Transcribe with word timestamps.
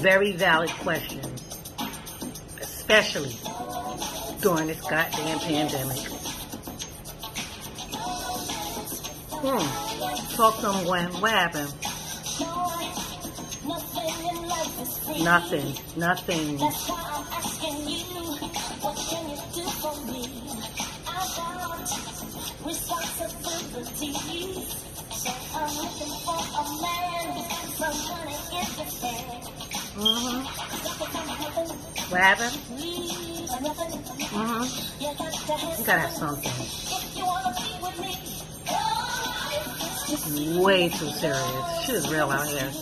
very 0.00 0.32
valid 0.32 0.70
question, 0.70 1.20
especially 2.60 3.36
during 4.40 4.66
this 4.66 4.80
goddamn 4.80 5.38
pandemic. 5.40 5.98
Hmm. 9.42 10.36
Talk 10.36 10.56
to 10.56 10.62
them, 10.62 10.84
Gwen. 10.84 11.12
What 11.20 11.30
happened? 11.30 11.74
Nothing. 15.22 15.74
Nothing. 15.96 16.58
Mm-hmm. 30.00 30.40
What 32.10 32.20
happened? 32.20 32.56
Mm-hmm. 34.32 34.64
You 35.78 35.84
gotta 35.84 36.00
have 36.00 36.12
something. 36.12 36.52
Way 40.62 40.88
too 40.88 41.10
serious. 41.10 41.84
Shit 41.84 41.96
is 41.96 42.08
real 42.10 42.30
out 42.30 42.46
here. 42.48 42.72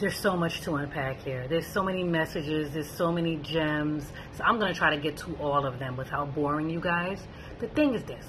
There's 0.00 0.16
so 0.16 0.36
much 0.36 0.60
to 0.62 0.74
unpack 0.74 1.20
here. 1.20 1.46
There's 1.48 1.66
so 1.66 1.82
many 1.82 2.02
messages, 2.02 2.72
there's 2.72 2.90
so 2.90 3.12
many 3.12 3.36
gems. 3.36 4.04
So 4.36 4.44
I'm 4.44 4.58
going 4.58 4.72
to 4.72 4.78
try 4.78 4.94
to 4.94 5.00
get 5.00 5.16
to 5.18 5.36
all 5.36 5.66
of 5.66 5.78
them 5.78 5.96
without 5.96 6.34
boring 6.34 6.70
you 6.70 6.80
guys. 6.80 7.20
The 7.60 7.68
thing 7.68 7.94
is 7.94 8.02
this 8.04 8.24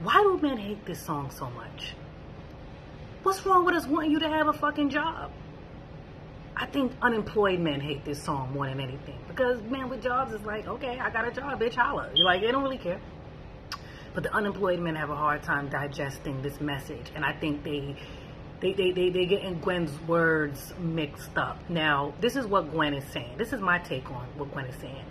why 0.00 0.14
do 0.22 0.38
men 0.42 0.58
hate 0.58 0.84
this 0.84 1.00
song 1.00 1.30
so 1.30 1.48
much? 1.50 1.94
What's 3.22 3.44
wrong 3.46 3.64
with 3.64 3.74
us 3.74 3.86
wanting 3.86 4.10
you 4.10 4.18
to 4.20 4.28
have 4.28 4.48
a 4.48 4.52
fucking 4.52 4.90
job? 4.90 5.30
I 6.56 6.66
think 6.66 6.92
unemployed 7.02 7.58
men 7.58 7.80
hate 7.80 8.04
this 8.04 8.22
song 8.22 8.52
more 8.52 8.66
than 8.66 8.80
anything 8.80 9.18
because 9.28 9.60
men 9.62 9.88
with 9.88 10.02
jobs 10.02 10.32
is 10.32 10.42
like, 10.42 10.66
okay, 10.68 10.98
I 10.98 11.10
got 11.10 11.26
a 11.26 11.32
job, 11.32 11.60
bitch, 11.60 11.74
holla. 11.74 12.10
You're 12.14 12.26
like, 12.26 12.42
they 12.42 12.52
don't 12.52 12.62
really 12.62 12.78
care. 12.78 13.00
But 14.14 14.22
the 14.22 14.32
unemployed 14.32 14.78
men 14.78 14.94
have 14.94 15.10
a 15.10 15.16
hard 15.16 15.42
time 15.42 15.68
digesting 15.68 16.42
this 16.42 16.60
message, 16.60 17.10
and 17.16 17.24
I 17.24 17.32
think 17.32 17.64
they 17.64 17.96
they, 18.60 18.72
they, 18.72 18.92
they, 18.92 19.10
they 19.10 19.26
getting 19.26 19.58
Gwen's 19.60 19.98
words 20.08 20.72
mixed 20.78 21.36
up. 21.36 21.58
Now, 21.68 22.14
this 22.20 22.36
is 22.36 22.46
what 22.46 22.70
Gwen 22.70 22.94
is 22.94 23.04
saying. 23.12 23.36
This 23.36 23.52
is 23.52 23.60
my 23.60 23.78
take 23.78 24.10
on 24.10 24.26
what 24.36 24.52
Gwen 24.52 24.66
is 24.66 24.80
saying. 24.80 25.04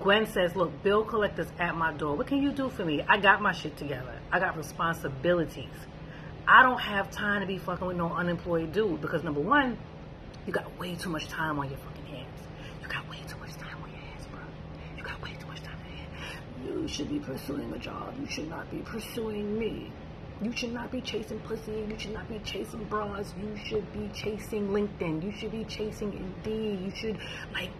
Gwen 0.00 0.26
says, 0.26 0.54
look, 0.54 0.82
bill 0.82 1.04
collectors 1.04 1.48
at 1.58 1.74
my 1.74 1.92
door. 1.92 2.16
What 2.16 2.26
can 2.26 2.42
you 2.42 2.52
do 2.52 2.68
for 2.68 2.84
me? 2.84 3.02
I 3.08 3.18
got 3.18 3.40
my 3.40 3.52
shit 3.52 3.76
together. 3.76 4.18
I 4.30 4.38
got 4.38 4.56
responsibilities. 4.56 5.74
I 6.46 6.62
don't 6.62 6.80
have 6.80 7.10
time 7.10 7.40
to 7.40 7.46
be 7.46 7.58
fucking 7.58 7.86
with 7.86 7.96
no 7.96 8.12
unemployed 8.12 8.72
dude 8.72 9.00
because 9.00 9.24
number 9.24 9.40
one, 9.40 9.76
you 10.46 10.52
got 10.52 10.78
way 10.78 10.94
too 10.94 11.10
much 11.10 11.26
time 11.28 11.58
on 11.58 11.68
your 11.68 11.78
fucking 11.78 12.06
hands. 12.06 12.40
You 12.82 12.88
got 12.88 13.08
way 13.10 13.18
too 13.26 13.36
much 13.38 13.54
time 13.54 13.82
on 13.82 13.90
your 13.90 13.98
hands, 13.98 14.26
bro. 14.26 14.40
You 14.96 15.02
got 15.02 15.20
way 15.22 15.36
too 15.40 15.46
much 15.46 15.60
time 15.62 15.76
on 15.84 15.90
your 15.90 16.06
hands. 16.06 16.82
You 16.82 16.88
should 16.88 17.08
be 17.08 17.18
pursuing 17.18 17.72
a 17.72 17.78
job. 17.78 18.14
You 18.20 18.26
should 18.26 18.48
not 18.48 18.70
be 18.70 18.78
pursuing 18.78 19.58
me. 19.58 19.90
You 20.42 20.52
should 20.54 20.72
not 20.72 20.92
be 20.92 21.00
chasing 21.00 21.38
pussy. 21.40 21.86
You 21.88 21.98
should 21.98 22.12
not 22.12 22.28
be 22.28 22.38
chasing 22.40 22.84
bras. 22.84 23.32
You 23.40 23.56
should 23.64 23.90
be 23.92 24.10
chasing 24.14 24.68
LinkedIn. 24.68 25.22
You 25.24 25.32
should 25.32 25.50
be 25.50 25.64
chasing 25.64 26.12
Indeed. 26.12 26.80
You 26.80 26.92
should, 26.94 27.18
like, 27.54 27.70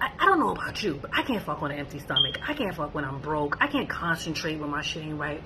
I, 0.00 0.10
I 0.18 0.26
don't 0.26 0.40
know 0.40 0.50
about 0.50 0.82
you, 0.82 0.98
but 1.00 1.10
I 1.14 1.22
can't 1.22 1.42
fuck 1.42 1.62
on 1.62 1.70
an 1.70 1.78
empty 1.78 2.00
stomach. 2.00 2.38
I 2.46 2.54
can't 2.54 2.74
fuck 2.74 2.92
when 2.92 3.04
I'm 3.04 3.20
broke. 3.20 3.56
I 3.60 3.68
can't 3.68 3.88
concentrate 3.88 4.58
when 4.58 4.70
my 4.70 4.82
shit 4.82 5.04
ain't 5.04 5.18
right. 5.18 5.42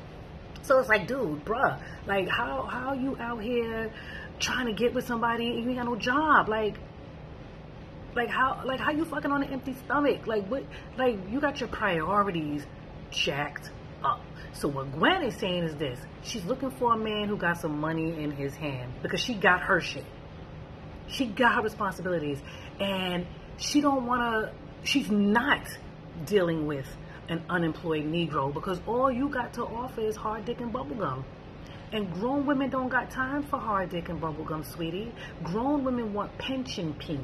So 0.63 0.79
it's 0.79 0.89
like, 0.89 1.07
dude, 1.07 1.45
bruh, 1.45 1.79
like, 2.07 2.29
how 2.29 2.63
how 2.63 2.95
you 2.95 3.17
out 3.19 3.43
here 3.43 3.93
trying 4.39 4.67
to 4.67 4.73
get 4.73 4.95
with 4.95 5.07
somebody 5.07 5.49
and 5.49 5.63
you 5.63 5.69
ain't 5.71 5.79
got 5.79 5.87
no 5.87 5.97
job? 5.97 6.49
Like, 6.49 6.77
like 8.15 8.29
how 8.29 8.63
like 8.65 8.79
how 8.79 8.93
you 8.93 9.05
fucking 9.05 9.31
on 9.31 9.43
an 9.43 9.53
empty 9.53 9.75
stomach? 9.85 10.27
Like 10.27 10.47
what? 10.47 10.65
Like 10.97 11.19
you 11.31 11.41
got 11.41 11.61
your 11.61 11.69
priorities 11.69 12.65
jacked 13.11 13.71
up. 14.05 14.21
So 14.53 14.69
what 14.69 14.93
Gwen 14.93 15.23
is 15.23 15.37
saying 15.37 15.65
is 15.65 15.77
this: 15.77 15.99
she's 16.23 16.45
looking 16.45 16.71
for 16.71 16.95
a 16.95 16.97
man 16.97 17.29
who 17.29 17.37
got 17.37 17.61
some 17.61 17.81
money 17.81 18.23
in 18.23 18.31
his 18.31 18.55
hand 18.55 18.93
because 19.03 19.21
she 19.21 19.35
got 19.35 19.61
her 19.63 19.81
shit. 19.81 20.05
She 21.09 21.27
got 21.27 21.55
her 21.57 21.63
responsibilities, 21.63 22.41
and 22.81 23.27
she 23.57 23.81
don't 23.81 24.07
want 24.07 24.23
to. 24.23 24.53
She's 24.85 25.11
not 25.11 25.67
dealing 26.27 26.67
with 26.67 26.87
an 27.29 27.43
unemployed 27.49 28.05
Negro 28.05 28.53
because 28.53 28.81
all 28.87 29.11
you 29.11 29.29
got 29.29 29.53
to 29.55 29.63
offer 29.65 30.01
is 30.01 30.17
hard 30.17 30.45
dick 30.45 30.61
and 30.61 30.73
bubblegum. 30.73 31.25
And 31.93 32.13
grown 32.15 32.47
women 32.47 32.71
don't 32.71 32.89
got 32.89 33.11
time 33.11 33.43
for 33.43 33.59
hard 33.59 33.91
dick 33.91 34.09
and 34.09 34.21
bubblegum, 34.21 34.65
sweetie. 34.65 35.13
Grown 35.43 35.85
women 35.85 36.15
want 36.15 36.37
pension 36.39 36.95
penis. 36.95 37.23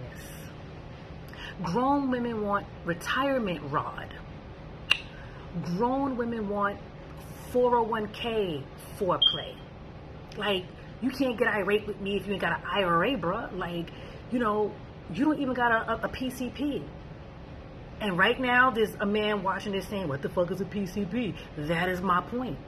Grown 1.63 2.11
women 2.11 2.43
want 2.43 2.67
retirement 2.85 3.61
rod. 3.71 4.15
Grown 5.77 6.17
women 6.17 6.49
want 6.49 6.79
401k 7.53 8.63
foreplay. 8.99 9.55
Like, 10.37 10.65
you 11.01 11.11
can't 11.11 11.39
get 11.39 11.49
irate 11.49 11.87
with 11.87 12.01
me 12.01 12.17
if 12.17 12.27
you 12.27 12.33
ain't 12.33 12.43
got 12.43 12.59
an 12.59 12.65
IRA, 12.67 13.17
bruh. 13.17 13.57
Like, 13.57 13.91
you 14.31 14.39
know, 14.39 14.73
you 15.13 15.25
don't 15.25 15.39
even 15.41 15.55
got 15.55 15.73
a, 15.73 15.93
a, 15.93 15.95
a 16.05 16.09
PCP. 16.09 16.83
And 18.01 18.17
right 18.17 18.39
now, 18.39 18.71
there's 18.71 18.95
a 19.01 19.07
man 19.07 19.43
watching 19.43 19.73
this 19.73 19.87
saying, 19.89 20.09
What 20.09 20.23
the 20.23 20.29
fuck 20.29 20.51
is 20.51 20.61
a 20.61 20.65
PCP? 20.65 21.35
That 21.57 21.89
is 21.89 22.01
my 22.01 22.21
point. 22.21 22.59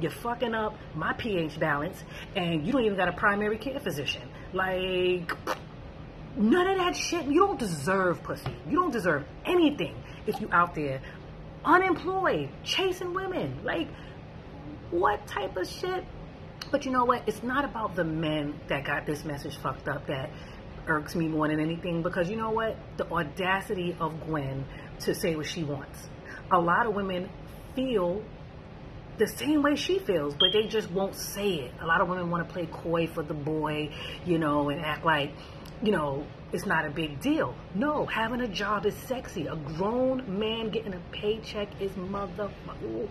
You're 0.00 0.10
fucking 0.10 0.54
up 0.54 0.74
my 0.94 1.12
pH 1.12 1.60
balance, 1.60 2.02
and 2.34 2.66
you 2.66 2.72
don't 2.72 2.84
even 2.84 2.96
got 2.96 3.08
a 3.08 3.12
primary 3.12 3.58
care 3.58 3.78
physician. 3.78 4.22
Like, 4.52 5.30
none 6.36 6.66
of 6.66 6.78
that 6.78 6.96
shit. 6.96 7.26
You 7.26 7.46
don't 7.46 7.58
deserve 7.58 8.22
pussy. 8.22 8.50
You 8.68 8.76
don't 8.76 8.92
deserve 8.92 9.24
anything 9.44 9.94
if 10.26 10.40
you 10.40 10.48
out 10.52 10.74
there 10.74 11.02
unemployed, 11.64 12.50
chasing 12.64 13.14
women. 13.14 13.60
Like, 13.64 13.88
what 14.90 15.26
type 15.26 15.56
of 15.56 15.68
shit? 15.68 16.04
But 16.70 16.84
you 16.84 16.92
know 16.92 17.04
what? 17.04 17.22
It's 17.26 17.42
not 17.42 17.64
about 17.64 17.96
the 17.96 18.04
men 18.04 18.60
that 18.68 18.84
got 18.84 19.06
this 19.06 19.24
message 19.24 19.56
fucked 19.58 19.88
up 19.88 20.06
that 20.06 20.30
irks 20.86 21.14
me 21.14 21.28
more 21.28 21.48
than 21.48 21.60
anything 21.60 22.02
because 22.02 22.28
you 22.28 22.36
know 22.36 22.50
what? 22.50 22.76
The 22.96 23.10
audacity 23.10 23.96
of 24.00 24.26
Gwen 24.26 24.64
to 25.00 25.14
say 25.14 25.36
what 25.36 25.46
she 25.46 25.64
wants. 25.64 26.08
A 26.50 26.58
lot 26.58 26.86
of 26.86 26.94
women 26.94 27.28
feel 27.74 28.22
the 29.18 29.26
same 29.26 29.62
way 29.62 29.76
she 29.76 29.98
feels, 29.98 30.34
but 30.34 30.48
they 30.52 30.66
just 30.66 30.90
won't 30.90 31.14
say 31.14 31.54
it. 31.54 31.72
A 31.80 31.86
lot 31.86 32.00
of 32.00 32.08
women 32.08 32.30
want 32.30 32.46
to 32.46 32.52
play 32.52 32.66
coy 32.66 33.06
for 33.06 33.22
the 33.22 33.34
boy, 33.34 33.90
you 34.24 34.38
know, 34.38 34.70
and 34.70 34.80
act 34.80 35.04
like, 35.04 35.32
you 35.82 35.92
know, 35.92 36.26
it's 36.52 36.66
not 36.66 36.84
a 36.84 36.90
big 36.90 37.20
deal. 37.20 37.54
No, 37.74 38.06
having 38.06 38.40
a 38.40 38.48
job 38.48 38.86
is 38.86 38.94
sexy. 39.06 39.46
A 39.46 39.56
grown 39.56 40.38
man 40.38 40.70
getting 40.70 40.94
a 40.94 41.00
paycheck 41.12 41.68
is 41.80 41.90
motherfucker. 41.92 43.08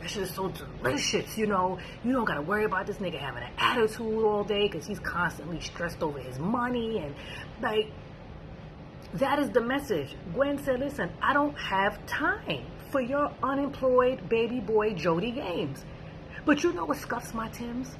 That 0.00 0.10
shit 0.10 0.22
is 0.22 0.30
so 0.34 0.52
delicious, 0.82 1.36
you 1.36 1.46
know. 1.46 1.78
You 2.04 2.12
don't 2.12 2.24
gotta 2.24 2.42
worry 2.42 2.64
about 2.64 2.86
this 2.86 2.96
nigga 2.96 3.18
having 3.18 3.42
an 3.42 3.52
attitude 3.58 4.24
all 4.24 4.44
day 4.44 4.68
because 4.68 4.86
he's 4.86 5.00
constantly 5.00 5.60
stressed 5.60 6.02
over 6.02 6.18
his 6.18 6.38
money 6.38 6.98
and 6.98 7.14
like. 7.60 7.90
That 9.14 9.38
is 9.38 9.50
the 9.50 9.60
message. 9.60 10.14
Gwen 10.34 10.62
said, 10.64 10.80
listen, 10.80 11.10
I 11.22 11.32
don't 11.32 11.56
have 11.56 12.04
time 12.06 12.66
for 12.90 13.00
your 13.00 13.32
unemployed 13.42 14.28
baby 14.28 14.58
boy 14.58 14.94
Jody 14.94 15.30
games. 15.30 15.84
But 16.44 16.62
you 16.62 16.72
know 16.72 16.84
what 16.84 16.98
scuffs 16.98 17.32
my 17.32 17.48
Tims? 17.48 17.96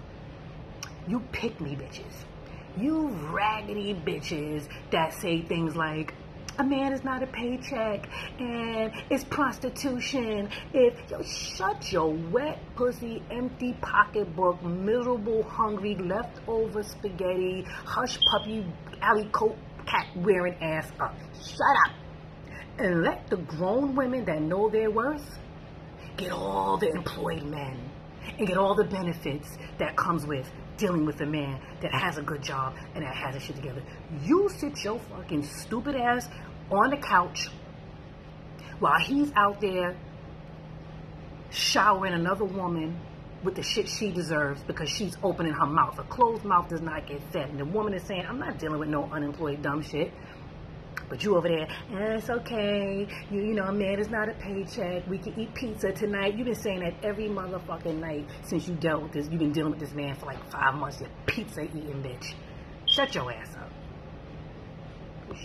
You 1.09 1.21
pick 1.33 1.61
me 1.61 1.77
bitches. 1.77 2.25
You 2.77 3.09
raggedy 3.31 3.95
bitches 3.95 4.69
that 4.91 5.15
say 5.15 5.41
things 5.41 5.75
like, 5.77 6.13
a 6.59 6.65
man 6.65 6.93
is 6.93 7.05
not 7.05 7.23
a 7.23 7.27
paycheck 7.27 8.09
and 8.39 8.93
it's 9.11 9.25
prostitution. 9.25 10.49
If 10.73 11.11
yo 11.11 11.23
shut 11.23 11.91
your 11.93 12.13
wet 12.13 12.59
pussy, 12.77 13.23
empty 13.31 13.75
pocketbook, 13.81 14.63
miserable, 14.63 15.43
hungry, 15.43 15.97
leftover 15.97 16.83
spaghetti, 16.83 17.65
hush 17.67 18.19
puppy, 18.31 18.67
alley 19.01 19.29
coat, 19.33 19.57
cat 19.87 20.07
wearing 20.17 20.57
ass 20.63 20.91
up. 21.01 21.15
Shut 21.35 21.77
up. 21.87 21.93
And 22.79 23.03
let 23.03 23.29
the 23.29 23.37
grown 23.37 23.95
women 23.95 24.25
that 24.27 24.43
know 24.43 24.69
their 24.69 24.91
worth 24.91 25.39
get 26.17 26.33
all 26.33 26.77
the 26.77 26.89
employed 26.89 27.43
men 27.45 27.91
and 28.39 28.47
get 28.47 28.57
all 28.57 28.75
the 28.75 28.85
benefits 28.85 29.57
that 29.79 29.97
comes 29.97 30.27
with 30.27 30.51
dealing 30.77 31.07
with 31.07 31.21
a 31.21 31.27
man 31.27 31.61
that 31.81 31.93
uh. 31.95 31.99
has 31.99 32.19
a 32.19 32.23
good 32.23 32.43
job 32.43 32.75
and 32.95 33.05
that 33.05 33.15
has 33.15 33.35
his 33.35 33.45
shit 33.45 33.57
together. 33.57 33.83
You 34.23 34.49
sit 34.49 34.83
your 34.85 34.99
fucking 34.99 35.45
stupid 35.45 35.97
ass 35.97 36.29
on 36.71 36.91
the 36.91 36.97
couch 36.97 37.49
while 38.79 38.99
he's 39.01 39.33
out 39.37 39.61
there 39.61 39.97
showering 41.51 42.13
another 42.13 42.45
woman 42.45 42.99
with 43.43 43.55
the 43.55 43.63
shit 43.63 43.89
she 43.89 44.11
deserves 44.11 44.63
because 44.65 44.91
she's 44.91 45.17
opening 45.23 45.53
her 45.53 45.67
mouth. 45.67 45.99
A 45.99 46.03
closed 46.05 46.45
mouth 46.45 46.69
does 46.69 46.81
not 46.81 47.07
get 47.07 47.23
fed. 47.33 47.51
And 47.51 47.61
the 47.61 47.65
woman 47.65 47.95
is 47.95 48.03
saying, 48.03 48.25
I'm 48.29 48.39
not 48.39 48.59
dealing 48.59 48.81
with 48.81 48.89
no 48.89 49.05
unemployed 49.05 49.63
dumb 49.63 49.83
shit. 49.83 50.13
But 51.09 51.23
you 51.23 51.37
over 51.37 51.49
there, 51.49 51.69
eh, 51.93 52.17
it's 52.17 52.29
okay. 52.29 53.07
You, 53.31 53.41
you 53.41 53.55
know, 53.55 53.65
a 53.65 53.73
man, 53.73 54.01
it's 54.01 54.11
not 54.11 54.29
a 54.29 54.35
paycheck. 54.35 55.07
We 55.09 55.19
can 55.19 55.39
eat 55.39 55.55
pizza 55.55 55.93
tonight. 55.93 56.35
You've 56.35 56.47
been 56.47 56.55
saying 56.55 56.81
that 56.81 56.95
every 57.03 57.29
motherfucking 57.29 58.01
night 58.01 58.29
since 58.43 58.67
you 58.67 58.75
dealt 58.75 59.03
with 59.03 59.13
this. 59.13 59.29
You've 59.29 59.39
been 59.39 59.53
dealing 59.53 59.71
with 59.71 59.81
this 59.81 59.93
man 59.93 60.17
for 60.17 60.27
like 60.27 60.51
five 60.51 60.75
months. 60.75 61.01
You 61.01 61.07
pizza 61.27 61.63
eating 61.63 62.03
bitch. 62.03 62.35
Shut 62.87 63.15
your 63.15 63.33
ass 63.33 63.55
up. 63.57 63.71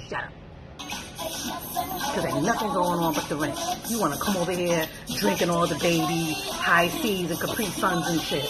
Shut 0.10 0.24
up. 0.24 0.31
Because 0.80 2.25
ain't 2.25 2.44
nothing 2.44 2.69
going 2.69 3.00
on 3.00 3.14
but 3.14 3.30
the 3.30 3.36
rent. 3.36 3.60
You 3.88 4.00
want 4.00 4.14
to 4.14 4.19
come 4.19 4.38
over 4.38 4.52
here 4.52 4.88
drinking 5.16 5.52
all 5.52 5.68
the 5.68 5.75
baby 5.75 6.34
Hi-Cs 6.34 7.30
and 7.30 7.40
Capri 7.40 7.66
Suns 7.66 8.07
and 8.07 8.22
shit. 8.22 8.50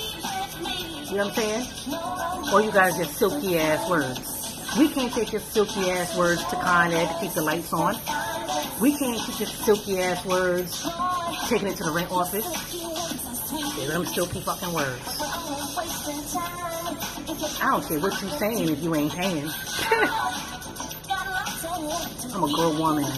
You 1.10 1.18
know 1.18 1.28
what 1.28 1.38
I'm 1.38 1.44
saying? 1.44 2.54
Or 2.54 2.62
you 2.62 2.72
guys 2.72 2.96
just 2.98 3.18
silky 3.18 3.58
ass 3.60 3.90
words. 3.90 4.31
We 4.78 4.88
can't 4.88 5.12
take 5.12 5.34
your 5.34 5.42
silky 5.42 5.92
ass 5.92 6.18
words 6.18 6.44
to 6.46 6.56
Con 6.56 6.92
Ed 6.92 7.08
to 7.08 7.20
keep 7.20 7.34
the 7.34 7.42
lights 7.42 7.74
on. 7.74 7.96
We 8.80 8.98
can't 8.98 9.20
keep 9.20 9.40
your 9.40 9.50
silky 9.50 10.00
ass 10.00 10.26
words 10.26 10.88
taking 11.50 11.68
it 11.68 11.76
to 11.78 11.84
the 11.84 11.92
rent 11.92 12.10
office. 12.10 12.46
They're 13.76 13.90
them 13.90 14.06
silky 14.06 14.40
fucking 14.40 14.72
words. 14.72 15.02
I 17.62 17.68
don't 17.70 17.86
care 17.86 18.00
what 18.00 18.22
you're 18.22 18.32
saying 18.32 18.70
if 18.70 18.82
you 18.82 18.96
ain't 18.96 19.12
paying. 19.12 19.50
I'm 22.34 22.44
a 22.44 22.54
grown 22.54 22.80
woman. 22.80 23.12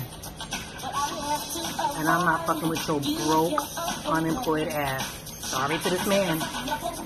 And 1.97 2.09
I'm 2.09 2.25
not 2.25 2.47
fucking 2.47 2.67
with 2.67 2.87
your 2.87 2.99
broke, 2.99 3.61
unemployed 4.07 4.69
ass. 4.69 5.05
Sorry 5.47 5.77
to 5.77 5.89
this 5.89 6.05
man. 6.07 6.41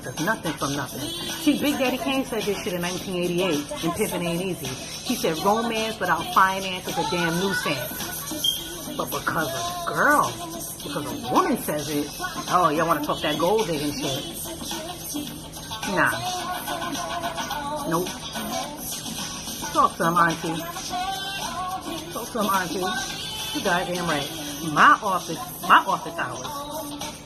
Does 0.07 0.25
nothing 0.25 0.53
from 0.53 0.73
nothing. 0.73 1.01
See, 1.01 1.59
Big 1.59 1.77
Daddy 1.77 1.97
Kane 1.97 2.23
said 2.23 2.43
this 2.43 2.63
shit 2.63 2.71
in 2.71 2.81
1988 2.81 3.83
and 3.83 3.91
Pimpin' 3.91 4.23
Ain't 4.25 4.41
Easy. 4.41 4.67
He 5.03 5.15
said 5.15 5.37
romance 5.43 5.99
without 5.99 6.23
finance 6.33 6.87
is 6.87 6.97
a 6.97 7.09
damn 7.11 7.37
nuisance. 7.41 8.95
But 8.95 9.11
because 9.11 9.51
a 9.51 9.85
girl, 9.85 10.31
because 10.81 11.05
a 11.05 11.33
woman 11.33 11.57
says 11.57 11.89
it, 11.89 12.07
oh, 12.49 12.69
y'all 12.69 12.87
want 12.87 13.01
to 13.01 13.05
talk 13.05 13.21
that 13.21 13.37
gold 13.37 13.67
digging 13.67 13.91
shit. 13.91 14.23
Nah. 15.91 16.11
Nope. 17.89 18.07
Talk 19.73 19.97
to 19.97 20.05
him, 20.07 20.15
auntie. 20.15 20.55
Talk 22.13 22.31
to 22.31 22.39
him, 22.39 22.45
auntie. 22.45 22.79
You 23.57 23.63
goddamn 23.65 24.07
right. 24.07 24.29
My 24.71 24.97
office, 25.03 25.37
my 25.63 25.83
office 25.85 26.17
hours 26.17 26.47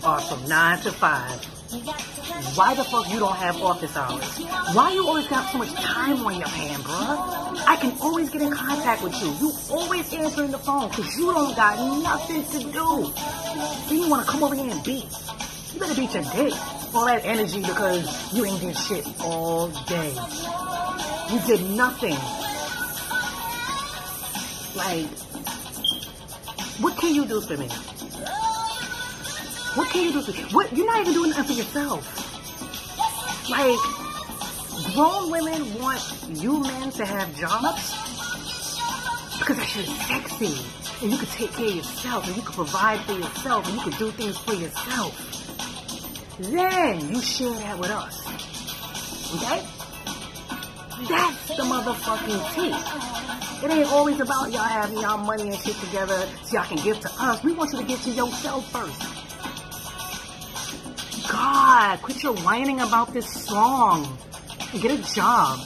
are 0.03 0.21
from 0.21 0.49
9 0.49 0.79
to 0.81 0.91
5. 0.91 1.60
Why 1.71 2.75
the 2.75 2.83
fuck 2.83 3.09
you 3.09 3.19
don't 3.19 3.37
have 3.37 3.61
office 3.61 3.95
hours? 3.95 4.39
Why 4.75 4.91
you 4.91 5.07
always 5.07 5.27
got 5.27 5.49
so 5.53 5.57
much 5.57 5.71
time 5.73 6.19
on 6.25 6.35
your 6.37 6.47
hand, 6.49 6.83
bruh? 6.83 7.63
I 7.65 7.77
can 7.77 7.97
always 8.01 8.29
get 8.29 8.41
in 8.41 8.51
contact 8.51 9.01
with 9.01 9.13
you. 9.21 9.31
You 9.39 9.53
always 9.69 10.13
answering 10.13 10.51
the 10.51 10.57
phone 10.57 10.89
because 10.89 11.17
you 11.17 11.31
don't 11.31 11.55
got 11.55 11.77
nothing 12.03 12.43
to 12.43 12.59
do. 12.71 13.13
Then 13.87 13.97
you 14.03 14.09
want 14.09 14.25
to 14.25 14.29
come 14.29 14.43
over 14.43 14.53
here 14.53 14.69
and 14.69 14.83
beat. 14.83 15.05
You 15.73 15.79
better 15.79 15.95
beat 15.95 16.13
your 16.13 16.23
dick. 16.23 16.53
All 16.93 17.05
that 17.05 17.23
energy 17.23 17.61
because 17.61 18.33
you 18.33 18.43
ain't 18.43 18.59
did 18.59 18.75
shit 18.75 19.07
all 19.21 19.69
day. 19.87 20.13
You 21.31 21.39
did 21.47 21.69
nothing. 21.71 22.17
Like, 24.75 25.07
what 26.81 26.97
can 26.97 27.15
you 27.15 27.25
do 27.25 27.39
for 27.39 27.55
me? 27.55 27.69
What 29.75 29.89
can 29.89 30.03
you 30.03 30.11
do? 30.11 30.21
For, 30.21 30.31
what 30.53 30.75
you're 30.75 30.85
not 30.85 31.01
even 31.01 31.13
doing 31.13 31.29
nothing 31.29 31.45
for 31.45 31.53
yourself. 31.53 32.03
Like 33.49 33.77
grown 34.93 35.31
women 35.31 35.79
want 35.79 36.01
you 36.29 36.61
men 36.61 36.91
to 36.91 37.05
have 37.05 37.33
jobs 37.35 37.95
because 39.39 39.57
that 39.57 39.65
shit 39.65 39.87
is 39.87 39.97
sexy, 40.05 40.61
and 41.01 41.11
you 41.11 41.17
can 41.17 41.27
take 41.27 41.51
care 41.53 41.67
of 41.67 41.75
yourself, 41.75 42.27
and 42.27 42.35
you 42.35 42.41
can 42.43 42.53
provide 42.53 42.99
for 43.01 43.13
yourself, 43.13 43.67
and 43.67 43.75
you 43.75 43.81
can 43.81 43.91
do 43.97 44.11
things 44.11 44.37
for 44.37 44.53
yourself. 44.53 45.17
Then 46.39 47.09
you 47.09 47.21
share 47.21 47.53
that 47.53 47.79
with 47.79 47.89
us. 47.89 48.21
Okay? 49.35 49.65
That's 51.09 51.47
the 51.47 51.63
motherfucking 51.63 52.53
tea. 52.53 53.65
It 53.65 53.71
ain't 53.71 53.91
always 53.91 54.19
about 54.19 54.51
y'all 54.51 54.61
having 54.61 54.99
y'all 54.99 55.17
money 55.17 55.49
and 55.49 55.57
shit 55.57 55.75
together 55.77 56.27
so 56.43 56.57
y'all 56.57 56.65
can 56.65 56.77
give 56.83 56.99
to 56.99 57.09
us. 57.19 57.43
We 57.43 57.53
want 57.53 57.71
you 57.73 57.79
to 57.79 57.85
give 57.85 58.01
to 58.03 58.09
yourself 58.11 58.71
first. 58.71 59.20
God, 61.29 62.01
quit 62.01 62.23
your 62.23 62.33
whining 62.37 62.79
about 62.81 63.13
this 63.13 63.27
song. 63.45 64.17
Get 64.79 64.91
a 64.91 65.13
job. 65.13 65.59